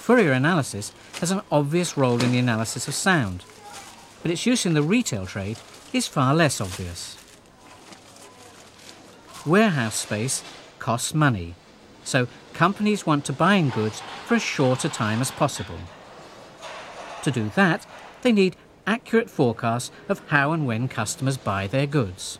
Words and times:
Fourier 0.00 0.32
analysis 0.32 0.92
has 1.20 1.30
an 1.30 1.42
obvious 1.52 1.94
role 1.94 2.22
in 2.24 2.32
the 2.32 2.38
analysis 2.38 2.88
of 2.88 2.94
sound, 2.94 3.44
but 4.22 4.30
its 4.30 4.46
use 4.46 4.64
in 4.64 4.72
the 4.72 4.82
retail 4.82 5.26
trade 5.26 5.58
is 5.92 6.08
far 6.08 6.34
less 6.34 6.58
obvious. 6.58 7.18
Warehouse 9.44 9.96
space 9.96 10.42
costs 10.78 11.12
money, 11.12 11.54
so 12.02 12.28
companies 12.54 13.04
want 13.04 13.26
to 13.26 13.34
buy 13.34 13.56
in 13.56 13.68
goods 13.68 14.02
for 14.24 14.36
as 14.36 14.42
short 14.42 14.86
a 14.86 14.88
time 14.88 15.20
as 15.20 15.30
possible. 15.30 15.78
To 17.22 17.30
do 17.30 17.50
that, 17.54 17.86
they 18.22 18.32
need 18.32 18.56
accurate 18.86 19.28
forecasts 19.28 19.90
of 20.08 20.26
how 20.28 20.52
and 20.52 20.66
when 20.66 20.88
customers 20.88 21.36
buy 21.36 21.66
their 21.66 21.86
goods. 21.86 22.38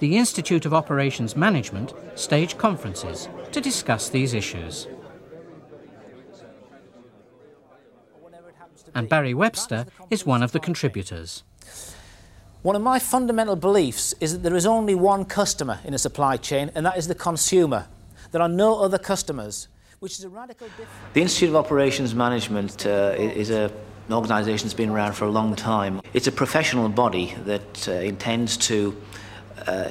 The 0.00 0.16
Institute 0.16 0.64
of 0.64 0.72
Operations 0.72 1.34
Management 1.34 1.92
stage 2.14 2.56
conferences 2.56 3.28
to 3.50 3.60
discuss 3.60 4.08
these 4.08 4.32
issues. 4.32 4.86
And 8.94 9.08
Barry 9.08 9.34
Webster 9.34 9.86
is 10.08 10.24
one 10.24 10.44
of 10.44 10.52
the 10.52 10.60
contributors. 10.60 11.42
One 12.62 12.76
of 12.76 12.82
my 12.82 13.00
fundamental 13.00 13.56
beliefs 13.56 14.14
is 14.20 14.32
that 14.32 14.42
there 14.44 14.54
is 14.54 14.66
only 14.66 14.94
one 14.94 15.24
customer 15.24 15.80
in 15.84 15.94
a 15.94 15.98
supply 15.98 16.36
chain, 16.36 16.70
and 16.76 16.86
that 16.86 16.96
is 16.96 17.08
the 17.08 17.14
consumer. 17.16 17.88
There 18.30 18.42
are 18.42 18.48
no 18.48 18.80
other 18.80 18.98
customers, 18.98 19.66
which 19.98 20.18
is 20.18 20.24
a 20.24 20.28
radical 20.28 20.68
difference. 20.68 20.90
The 21.14 21.22
Institute 21.22 21.48
of 21.48 21.56
Operations 21.56 22.14
Management 22.14 22.86
uh, 22.86 23.14
is 23.16 23.50
a, 23.50 23.72
an 24.06 24.14
organisation 24.14 24.68
that's 24.68 24.74
been 24.74 24.90
around 24.90 25.14
for 25.14 25.24
a 25.24 25.30
long 25.30 25.56
time. 25.56 26.00
It's 26.14 26.28
a 26.28 26.32
professional 26.32 26.88
body 26.88 27.34
that 27.46 27.88
uh, 27.88 27.92
intends 27.92 28.56
to 28.68 28.96
uh, 29.66 29.90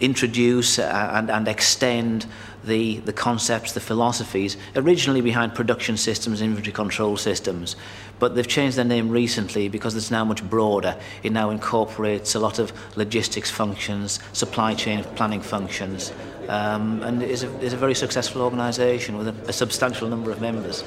introduce 0.00 0.78
and, 0.78 1.30
and 1.30 1.46
extend 1.46 2.26
the, 2.64 2.98
the 2.98 3.12
concepts, 3.12 3.72
the 3.72 3.80
philosophies, 3.80 4.56
originally 4.76 5.20
behind 5.20 5.54
production 5.54 5.96
systems, 5.96 6.42
inventory 6.42 6.72
control 6.72 7.16
systems, 7.16 7.76
but 8.18 8.34
they've 8.34 8.46
changed 8.46 8.76
their 8.76 8.84
name 8.84 9.08
recently 9.08 9.68
because 9.68 9.96
it's 9.96 10.10
now 10.10 10.24
much 10.24 10.48
broader. 10.48 10.96
It 11.22 11.32
now 11.32 11.50
incorporates 11.50 12.34
a 12.34 12.38
lot 12.38 12.58
of 12.58 12.72
logistics 12.96 13.50
functions, 13.50 14.20
supply 14.32 14.74
chain 14.74 15.04
planning 15.16 15.40
functions, 15.40 16.12
um, 16.48 17.02
and 17.02 17.22
is 17.22 17.44
a, 17.44 17.60
is 17.60 17.72
a 17.72 17.78
very 17.78 17.94
successful 17.94 18.42
organisation 18.42 19.16
with 19.16 19.28
a, 19.28 19.48
a 19.48 19.52
substantial 19.52 20.08
number 20.08 20.30
of 20.30 20.40
members. 20.40 20.84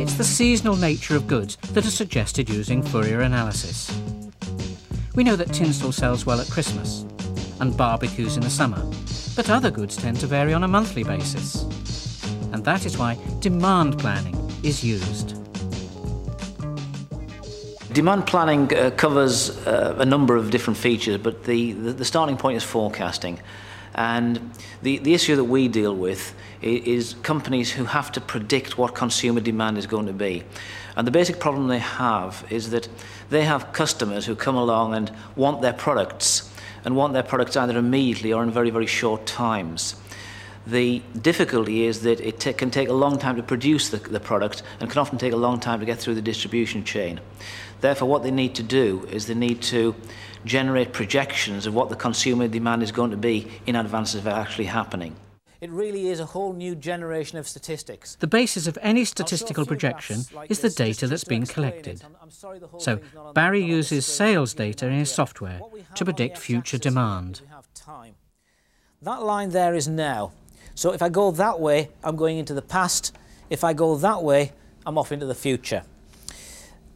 It's 0.00 0.14
the 0.14 0.22
seasonal 0.22 0.76
nature 0.76 1.16
of 1.16 1.26
goods 1.26 1.56
that 1.72 1.82
has 1.82 1.92
suggested 1.92 2.48
using 2.48 2.84
Fourier 2.84 3.22
analysis. 3.22 3.90
We 5.16 5.24
know 5.24 5.34
that 5.34 5.52
tinsel 5.52 5.90
sells 5.90 6.24
well 6.24 6.40
at 6.40 6.48
Christmas 6.48 7.04
and 7.58 7.76
barbecues 7.76 8.36
in 8.36 8.44
the 8.44 8.48
summer, 8.48 8.80
but 9.34 9.50
other 9.50 9.72
goods 9.72 9.96
tend 9.96 10.20
to 10.20 10.28
vary 10.28 10.54
on 10.54 10.62
a 10.62 10.68
monthly 10.68 11.02
basis. 11.02 11.64
And 12.52 12.64
that 12.64 12.86
is 12.86 12.96
why 12.96 13.18
demand 13.40 13.98
planning 13.98 14.36
is 14.62 14.84
used. 14.84 15.34
Demand 17.92 18.24
planning 18.24 18.72
uh, 18.76 18.90
covers 18.90 19.66
uh, 19.66 19.96
a 19.98 20.04
number 20.04 20.36
of 20.36 20.52
different 20.52 20.76
features, 20.76 21.18
but 21.18 21.42
the, 21.42 21.72
the, 21.72 21.92
the 21.92 22.04
starting 22.04 22.36
point 22.36 22.56
is 22.56 22.62
forecasting. 22.62 23.40
And 23.98 24.52
the, 24.80 24.98
the 24.98 25.12
issue 25.12 25.34
that 25.34 25.44
we 25.44 25.66
deal 25.66 25.92
with 25.92 26.32
is 26.62 27.16
companies 27.24 27.72
who 27.72 27.82
have 27.84 28.12
to 28.12 28.20
predict 28.20 28.78
what 28.78 28.94
consumer 28.94 29.40
demand 29.40 29.76
is 29.76 29.88
going 29.88 30.06
to 30.06 30.12
be. 30.12 30.44
And 30.94 31.04
the 31.04 31.10
basic 31.10 31.40
problem 31.40 31.66
they 31.66 31.80
have 31.80 32.46
is 32.48 32.70
that 32.70 32.88
they 33.28 33.42
have 33.42 33.72
customers 33.72 34.24
who 34.24 34.36
come 34.36 34.54
along 34.54 34.94
and 34.94 35.10
want 35.34 35.62
their 35.62 35.72
products 35.72 36.54
and 36.84 36.94
want 36.94 37.12
their 37.12 37.24
products 37.24 37.56
either 37.56 37.76
immediately 37.76 38.32
or 38.32 38.44
in 38.44 38.52
very, 38.52 38.70
very 38.70 38.86
short 38.86 39.26
times. 39.26 39.96
The 40.68 41.00
difficulty 41.22 41.84
is 41.86 42.02
that 42.02 42.20
it 42.20 42.58
can 42.58 42.70
take 42.70 42.90
a 42.90 42.92
long 42.92 43.18
time 43.18 43.36
to 43.36 43.42
produce 43.42 43.88
the, 43.88 43.96
the 43.96 44.20
product 44.20 44.62
and 44.80 44.90
can 44.90 44.98
often 44.98 45.16
take 45.16 45.32
a 45.32 45.36
long 45.36 45.60
time 45.60 45.80
to 45.80 45.86
get 45.86 45.98
through 45.98 46.14
the 46.14 46.20
distribution 46.20 46.84
chain. 46.84 47.20
Therefore, 47.80 48.06
what 48.06 48.22
they 48.22 48.30
need 48.30 48.54
to 48.56 48.62
do 48.62 49.08
is 49.10 49.26
they 49.26 49.34
need 49.34 49.62
to 49.62 49.94
generate 50.44 50.92
projections 50.92 51.64
of 51.66 51.72
what 51.72 51.88
the 51.88 51.96
consumer 51.96 52.48
demand 52.48 52.82
is 52.82 52.92
going 52.92 53.10
to 53.12 53.16
be 53.16 53.50
in 53.66 53.76
advance 53.76 54.14
of 54.14 54.26
it 54.26 54.30
actually 54.30 54.66
happening. 54.66 55.16
It 55.62 55.70
really 55.70 56.08
is 56.08 56.20
a 56.20 56.26
whole 56.26 56.52
new 56.52 56.74
generation 56.74 57.38
of 57.38 57.48
statistics. 57.48 58.16
The 58.16 58.26
basis 58.26 58.66
of 58.66 58.76
any 58.82 59.06
statistical 59.06 59.64
projection 59.64 60.20
like 60.34 60.50
is 60.50 60.60
the 60.60 60.68
data 60.68 61.06
that's 61.06 61.24
been 61.24 61.46
collected. 61.46 62.02
I'm, 62.04 62.16
I'm 62.22 62.30
sorry, 62.30 62.60
so 62.78 63.00
Barry 63.32 63.64
uses 63.64 64.04
sales 64.04 64.52
data 64.52 64.86
in 64.86 64.92
his 64.92 65.10
software 65.10 65.60
to 65.94 66.04
predict 66.04 66.36
future 66.36 66.78
demand. 66.78 67.40
That 69.00 69.22
line 69.22 69.48
there 69.48 69.74
is 69.74 69.88
now. 69.88 70.32
So 70.78 70.92
if 70.92 71.02
I 71.02 71.08
go 71.08 71.32
that 71.32 71.58
way, 71.58 71.88
I'm 72.04 72.14
going 72.14 72.38
into 72.38 72.54
the 72.54 72.62
past. 72.62 73.12
If 73.50 73.64
I 73.64 73.72
go 73.72 73.96
that 73.96 74.22
way, 74.22 74.52
I'm 74.86 74.96
off 74.96 75.10
into 75.10 75.26
the 75.26 75.34
future. 75.34 75.82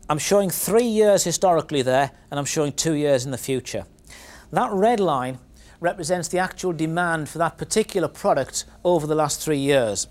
I'm 0.08 0.18
showing 0.18 0.50
three 0.50 0.86
years 0.86 1.24
historically 1.24 1.82
there, 1.82 2.12
and 2.30 2.38
I'm 2.38 2.44
showing 2.44 2.74
two 2.74 2.92
years 2.92 3.24
in 3.24 3.32
the 3.32 3.38
future. 3.38 3.86
That 4.52 4.70
red 4.70 5.00
line 5.00 5.40
represents 5.80 6.28
the 6.28 6.38
actual 6.38 6.72
demand 6.72 7.28
for 7.28 7.38
that 7.38 7.58
particular 7.58 8.06
product 8.06 8.66
over 8.84 9.04
the 9.04 9.16
last 9.16 9.42
three 9.42 9.58
years. 9.58 10.06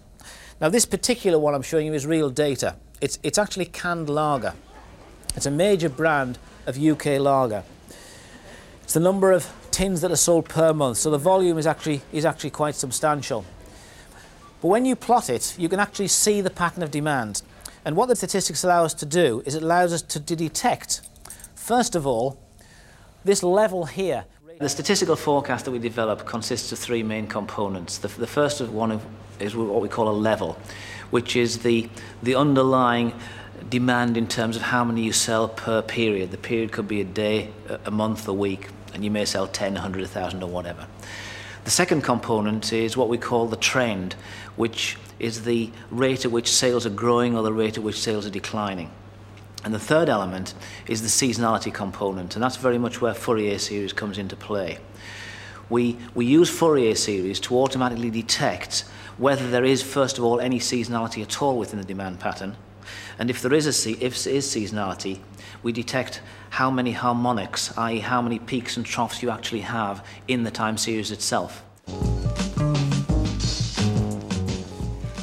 Now 0.59 0.67
this 0.67 0.85
particular 0.85 1.39
one 1.39 1.55
I'm 1.55 1.61
showing 1.61 1.85
you 1.85 1.93
is 1.93 2.05
real 2.05 2.29
data. 2.29 2.75
It's, 2.99 3.19
it's 3.23 3.37
actually 3.37 3.67
canned 3.67 4.09
lager. 4.09 4.53
It's 5.33 5.45
a 5.45 5.51
major 5.51 5.87
brand 5.87 6.39
of 6.65 6.77
UK 6.77 7.21
lager. 7.21 7.63
It's 8.83 8.95
the 8.95 8.99
number 8.99 9.31
of 9.31 9.49
tins 9.71 10.01
that 10.01 10.11
are 10.11 10.17
sold 10.17 10.49
per 10.49 10.73
month, 10.73 10.97
so 10.97 11.09
the 11.09 11.17
volume 11.17 11.57
is 11.57 11.65
actually, 11.65 12.01
is 12.11 12.25
actually 12.25 12.49
quite 12.49 12.75
substantial. 12.75 13.45
But 14.61 14.67
when 14.67 14.85
you 14.85 14.95
plot 14.95 15.29
it, 15.29 15.55
you 15.57 15.67
can 15.67 15.79
actually 15.79 16.07
see 16.07 16.41
the 16.41 16.49
pattern 16.49 16.83
of 16.83 16.91
demand. 16.91 17.41
And 17.83 17.95
what 17.95 18.07
the 18.07 18.15
statistics 18.15 18.63
allow 18.63 18.85
us 18.85 18.93
to 18.95 19.05
do 19.05 19.41
is 19.45 19.55
it 19.55 19.63
allows 19.63 19.91
us 19.91 20.01
to 20.03 20.19
detect, 20.19 21.01
first 21.55 21.95
of 21.95 22.05
all, 22.05 22.39
this 23.25 23.43
level 23.43 23.85
here 23.85 24.25
the 24.61 24.69
statistical 24.69 25.15
forecast 25.15 25.65
that 25.65 25.71
we 25.71 25.79
develop 25.79 26.23
consists 26.27 26.71
of 26.71 26.77
three 26.77 27.01
main 27.01 27.25
components. 27.25 27.97
The, 27.97 28.09
the 28.09 28.27
first 28.27 28.61
one 28.61 29.01
is 29.39 29.55
what 29.55 29.81
we 29.81 29.89
call 29.89 30.07
a 30.07 30.13
level, 30.13 30.55
which 31.09 31.35
is 31.35 31.59
the, 31.59 31.89
the 32.21 32.35
underlying 32.35 33.11
demand 33.71 34.17
in 34.17 34.27
terms 34.27 34.55
of 34.55 34.61
how 34.61 34.83
many 34.83 35.01
you 35.01 35.13
sell 35.13 35.47
per 35.47 35.81
period. 35.81 36.29
The 36.29 36.37
period 36.37 36.71
could 36.71 36.87
be 36.87 37.01
a 37.01 37.05
day, 37.05 37.49
a 37.85 37.89
month, 37.89 38.27
a 38.27 38.33
week, 38.33 38.69
and 38.93 39.03
you 39.03 39.09
may 39.09 39.25
sell 39.25 39.47
10, 39.47 39.73
100, 39.73 40.01
1,000 40.01 40.43
or 40.43 40.49
whatever. 40.49 40.85
The 41.63 41.71
second 41.71 42.01
component 42.01 42.73
is 42.73 42.97
what 42.97 43.07
we 43.07 43.17
call 43.17 43.47
the 43.47 43.55
trend, 43.55 44.13
which 44.55 44.97
is 45.19 45.43
the 45.43 45.71
rate 45.91 46.25
at 46.25 46.31
which 46.31 46.49
sales 46.49 46.85
are 46.85 46.91
growing 46.91 47.35
or 47.35 47.43
the 47.43 47.53
rate 47.53 47.77
at 47.77 47.83
which 47.83 47.99
sales 47.99 48.25
are 48.25 48.31
declining. 48.31 48.89
And 49.63 49.73
the 49.73 49.79
third 49.79 50.09
element 50.09 50.55
is 50.87 51.03
the 51.03 51.07
seasonality 51.07 51.71
component, 51.71 52.35
and 52.35 52.43
that's 52.43 52.55
very 52.55 52.79
much 52.79 52.99
where 52.99 53.13
Fourier 53.13 53.59
series 53.59 53.93
comes 53.93 54.17
into 54.17 54.35
play. 54.35 54.79
We, 55.69 55.97
we 56.15 56.25
use 56.25 56.49
Fourier 56.49 56.95
series 56.95 57.39
to 57.41 57.57
automatically 57.59 58.09
detect 58.09 58.83
whether 59.17 59.47
there 59.47 59.63
is, 59.63 59.83
first 59.83 60.17
of 60.17 60.23
all, 60.23 60.39
any 60.39 60.59
seasonality 60.59 61.21
at 61.21 61.41
all 61.43 61.59
within 61.59 61.79
the 61.79 61.85
demand 61.85 62.19
pattern. 62.19 62.57
And 63.19 63.29
if 63.29 63.41
there 63.41 63.53
is, 63.53 63.67
a, 63.67 63.91
if 64.03 64.25
is 64.25 64.47
seasonality, 64.47 65.19
we 65.63 65.71
detect 65.71 66.21
how 66.51 66.69
many 66.69 66.91
harmonics, 66.91 67.77
i.e. 67.77 67.99
how 67.99 68.21
many 68.21 68.39
peaks 68.39 68.77
and 68.77 68.85
troughs 68.85 69.21
you 69.21 69.29
actually 69.29 69.61
have 69.61 70.05
in 70.27 70.43
the 70.43 70.51
time 70.51 70.77
series 70.77 71.11
itself. 71.11 71.63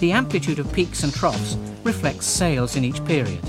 The 0.01 0.13
amplitude 0.13 0.59
of 0.59 0.73
peaks 0.73 1.03
and 1.03 1.13
troughs 1.13 1.57
reflects 1.85 2.27
sales 2.27 2.77
in 2.77 2.85
each 2.85 3.05
period 3.05 3.45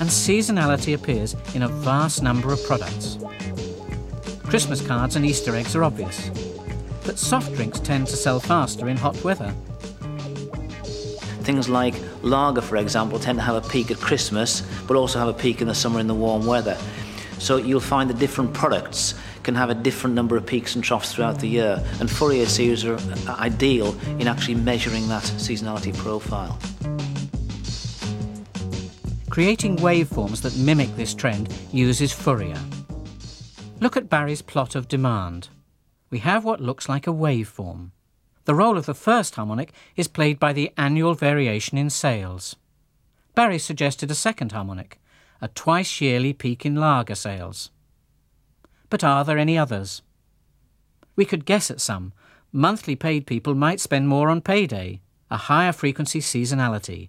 and 0.00 0.08
seasonality 0.08 0.94
appears 0.94 1.36
in 1.54 1.62
a 1.62 1.68
vast 1.68 2.22
number 2.22 2.52
of 2.52 2.62
products. 2.64 3.18
Christmas 4.42 4.84
cards 4.84 5.16
and 5.16 5.24
Easter 5.24 5.54
eggs 5.54 5.76
are 5.76 5.84
obvious, 5.84 6.30
but 7.04 7.18
soft 7.18 7.54
drinks 7.54 7.78
tend 7.80 8.06
to 8.08 8.16
sell 8.16 8.40
faster 8.40 8.88
in 8.88 8.96
hot 8.96 9.22
weather. 9.22 9.54
Things 11.44 11.68
like 11.68 11.94
lager, 12.22 12.62
for 12.62 12.76
example, 12.78 13.18
tend 13.18 13.38
to 13.38 13.42
have 13.42 13.54
a 13.54 13.68
peak 13.68 13.90
at 13.90 13.98
Christmas, 13.98 14.62
but 14.86 14.96
also 14.96 15.18
have 15.18 15.28
a 15.28 15.34
peak 15.34 15.60
in 15.60 15.68
the 15.68 15.74
summer 15.74 16.00
in 16.00 16.06
the 16.06 16.14
warm 16.14 16.46
weather. 16.46 16.76
So 17.38 17.58
you'll 17.58 17.80
find 17.80 18.08
that 18.08 18.18
different 18.18 18.54
products 18.54 19.14
can 19.42 19.54
have 19.54 19.68
a 19.68 19.74
different 19.74 20.16
number 20.16 20.36
of 20.38 20.46
peaks 20.46 20.74
and 20.74 20.82
troughs 20.82 21.12
throughout 21.12 21.40
the 21.40 21.46
year, 21.46 21.84
and 22.00 22.10
Fourier 22.10 22.46
series 22.46 22.84
are 22.86 22.94
uh, 22.94 23.36
ideal 23.38 23.94
in 24.18 24.26
actually 24.26 24.54
measuring 24.54 25.06
that 25.08 25.22
seasonality 25.22 25.94
profile. 25.94 26.58
Creating 29.28 29.76
waveforms 29.76 30.40
that 30.40 30.56
mimic 30.56 30.96
this 30.96 31.12
trend 31.12 31.52
uses 31.72 32.10
Fourier. 32.10 32.58
Look 33.80 33.98
at 33.98 34.08
Barry's 34.08 34.40
plot 34.40 34.74
of 34.74 34.88
demand. 34.88 35.48
We 36.08 36.20
have 36.20 36.44
what 36.44 36.60
looks 36.60 36.88
like 36.88 37.06
a 37.06 37.12
waveform. 37.12 37.90
The 38.44 38.54
role 38.54 38.76
of 38.76 38.86
the 38.86 38.94
first 38.94 39.36
harmonic 39.36 39.72
is 39.96 40.08
played 40.08 40.38
by 40.38 40.52
the 40.52 40.70
annual 40.76 41.14
variation 41.14 41.78
in 41.78 41.88
sales. 41.88 42.56
Barry 43.34 43.58
suggested 43.58 44.10
a 44.10 44.14
second 44.14 44.52
harmonic, 44.52 45.00
a 45.40 45.48
twice 45.48 46.00
yearly 46.00 46.32
peak 46.32 46.66
in 46.66 46.76
lager 46.76 47.14
sales. 47.14 47.70
But 48.90 49.02
are 49.02 49.24
there 49.24 49.38
any 49.38 49.56
others? 49.56 50.02
We 51.16 51.24
could 51.24 51.46
guess 51.46 51.70
at 51.70 51.80
some. 51.80 52.12
Monthly 52.52 52.96
paid 52.96 53.26
people 53.26 53.54
might 53.54 53.80
spend 53.80 54.08
more 54.08 54.28
on 54.28 54.40
payday, 54.40 55.00
a 55.30 55.36
higher 55.36 55.72
frequency 55.72 56.20
seasonality. 56.20 57.08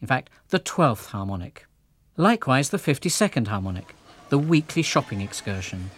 In 0.00 0.08
fact, 0.08 0.30
the 0.48 0.58
12th 0.58 1.06
harmonic. 1.06 1.66
Likewise, 2.16 2.70
the 2.70 2.78
52nd 2.78 3.46
harmonic, 3.46 3.94
the 4.30 4.38
weekly 4.38 4.82
shopping 4.82 5.20
excursion. 5.20 5.90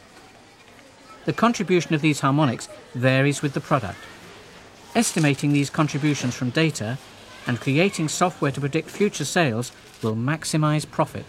The 1.24 1.32
contribution 1.32 1.94
of 1.94 2.02
these 2.02 2.20
harmonics 2.20 2.68
varies 2.94 3.40
with 3.40 3.54
the 3.54 3.60
product. 3.60 3.98
Estimating 4.94 5.52
these 5.52 5.70
contributions 5.70 6.36
from 6.36 6.50
data 6.50 6.98
and 7.46 7.60
creating 7.60 8.08
software 8.08 8.52
to 8.52 8.60
predict 8.60 8.88
future 8.88 9.24
sales 9.24 9.72
will 10.02 10.14
maximize 10.14 10.88
profit. 10.88 11.26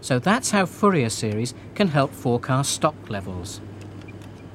So 0.00 0.18
that's 0.18 0.52
how 0.52 0.66
Fourier 0.66 1.10
series 1.10 1.52
can 1.74 1.88
help 1.88 2.12
forecast 2.12 2.72
stock 2.72 2.94
levels. 3.08 3.60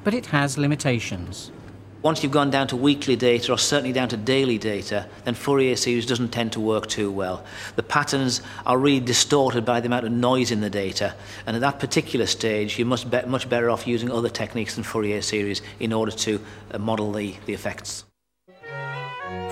But 0.02 0.14
it 0.14 0.26
has 0.26 0.56
limitations. 0.56 1.52
Once 2.00 2.22
you've 2.22 2.30
gone 2.30 2.48
down 2.48 2.68
to 2.68 2.76
weekly 2.76 3.16
data 3.16 3.52
or 3.52 3.58
certainly 3.58 3.92
down 3.92 4.08
to 4.08 4.16
daily 4.16 4.56
data, 4.56 5.04
then 5.24 5.34
Fourier 5.34 5.74
series 5.74 6.06
doesn't 6.06 6.28
tend 6.28 6.52
to 6.52 6.60
work 6.60 6.86
too 6.86 7.10
well. 7.10 7.44
The 7.74 7.82
patterns 7.82 8.40
are 8.64 8.78
really 8.78 9.00
distorted 9.00 9.64
by 9.64 9.80
the 9.80 9.86
amount 9.86 10.06
of 10.06 10.12
noise 10.12 10.52
in 10.52 10.60
the 10.60 10.70
data, 10.70 11.14
and 11.44 11.56
at 11.56 11.60
that 11.62 11.80
particular 11.80 12.26
stage, 12.26 12.78
you 12.78 12.84
must 12.84 13.10
be 13.10 13.20
much 13.22 13.48
better 13.48 13.68
off 13.68 13.84
using 13.84 14.12
other 14.12 14.28
techniques 14.28 14.76
than 14.76 14.84
Fourier 14.84 15.22
series 15.22 15.60
in 15.80 15.92
order 15.92 16.12
to 16.12 16.40
uh, 16.70 16.78
model 16.78 17.10
the, 17.10 17.34
the 17.46 17.52
effects. 17.52 18.04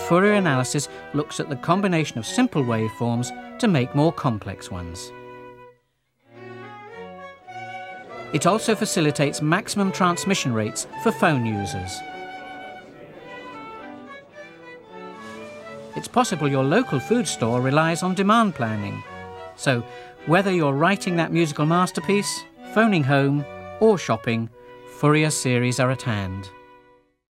Fourier 0.07 0.35
analysis 0.35 0.89
looks 1.15 1.41
at 1.41 1.49
the 1.49 1.57
combination 1.57 2.17
of 2.17 2.27
simple 2.27 2.63
waveforms 2.63 3.59
to 3.59 3.67
make 3.67 3.93
more 3.97 4.13
complex 4.13 4.71
ones. 4.71 5.11
It 8.33 8.47
also 8.47 8.77
facilitates 8.77 9.43
maximum 9.43 9.91
transmission 9.91 10.53
rates 10.53 10.87
for 11.03 11.11
phone 11.11 11.45
users. 11.45 11.99
It's 15.97 16.09
possible 16.09 16.47
your 16.47 16.63
local 16.63 17.01
food 17.01 17.27
store 17.27 17.61
relies 17.61 18.03
on 18.03 18.15
demand 18.15 18.55
planning. 18.55 19.03
So, 19.57 19.83
whether 20.27 20.53
you're 20.53 20.75
writing 20.75 21.17
that 21.17 21.33
musical 21.33 21.65
masterpiece, 21.65 22.45
phoning 22.75 23.03
home, 23.03 23.45
or 23.81 23.97
shopping, 23.97 24.51
Fourier 24.99 25.31
series 25.31 25.81
are 25.81 25.91
at 25.91 26.03
hand. 26.03 26.51